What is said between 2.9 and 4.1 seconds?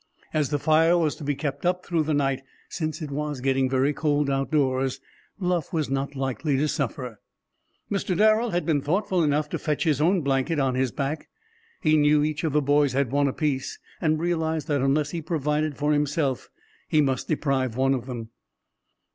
it was getting very